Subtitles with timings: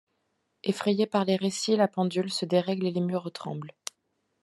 [0.63, 3.75] Effrayée par les récits la pendule se dérègle et les murs tremblent.